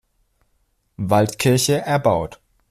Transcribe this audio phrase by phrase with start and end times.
[0.97, 2.41] Waldkirche erbaut.